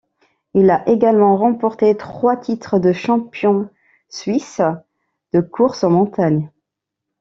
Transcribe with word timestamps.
Il 0.55 0.71
a 0.71 0.89
également 0.89 1.37
remporté 1.37 1.95
trois 1.95 2.35
titres 2.35 2.79
de 2.79 2.91
Champion 2.91 3.69
suisse 4.09 4.59
de 5.31 5.41
course 5.41 5.83
en 5.83 5.91
montagne. 5.91 6.49